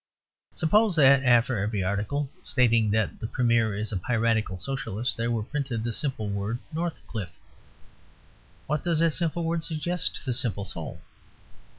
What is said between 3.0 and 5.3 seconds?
the Premier is a piratical Socialist there